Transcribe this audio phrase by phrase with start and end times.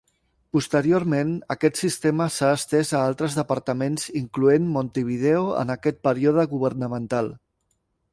[0.55, 7.31] Posteriorment, aquest sistema s'ha estès a altres departaments incloent Montevideo en aquest període governamental.